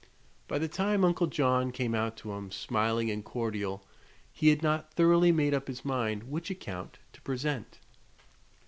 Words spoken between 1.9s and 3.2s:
out to him, smiling